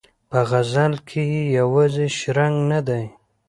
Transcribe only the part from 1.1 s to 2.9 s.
یې یوازې شرنګ نه